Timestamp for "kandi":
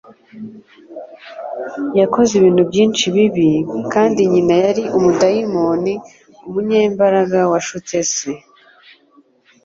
3.93-4.19